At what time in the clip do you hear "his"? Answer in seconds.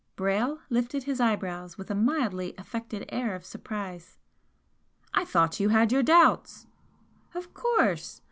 1.03-1.19